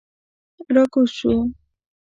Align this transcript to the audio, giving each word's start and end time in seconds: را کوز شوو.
را 0.75 0.83
کوز 0.93 1.09
شوو. 1.17 1.37